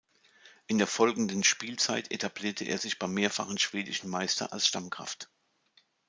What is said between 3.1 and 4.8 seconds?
mehrfachen schwedischen Meister als